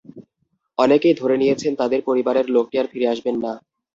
অনেকেই 0.77 1.15
ধরে 1.15 1.35
নিয়েছেন, 1.37 1.71
তাঁদের 1.75 2.01
পরিবারের 2.09 2.47
লোকটি 2.49 2.75
আর 2.77 2.87
ফিরে 2.91 3.07
আসবেন 3.07 3.35
না। 3.35 3.51